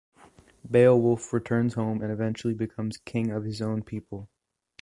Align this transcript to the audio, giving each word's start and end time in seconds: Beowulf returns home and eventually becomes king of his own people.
Beowulf 0.67 1.31
returns 1.31 1.75
home 1.75 2.01
and 2.01 2.11
eventually 2.11 2.55
becomes 2.55 2.97
king 2.97 3.29
of 3.29 3.43
his 3.43 3.61
own 3.61 3.83
people. 3.83 4.29